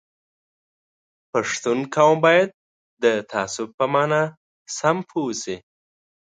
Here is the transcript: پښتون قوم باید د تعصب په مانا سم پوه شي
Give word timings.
پښتون 1.31 1.79
قوم 1.93 2.17
باید 2.25 2.49
د 3.03 3.05
تعصب 3.31 3.67
په 3.77 3.85
مانا 3.93 4.23
سم 4.77 4.97
پوه 5.09 5.33
شي 5.41 5.57